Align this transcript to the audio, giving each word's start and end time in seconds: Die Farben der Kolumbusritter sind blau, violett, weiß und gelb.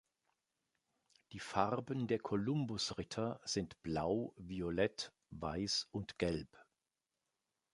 Die 1.31 1.37
Farben 1.39 2.07
der 2.07 2.17
Kolumbusritter 2.17 3.39
sind 3.45 3.79
blau, 3.83 4.33
violett, 4.35 5.13
weiß 5.29 5.89
und 5.91 6.17
gelb. 6.17 6.49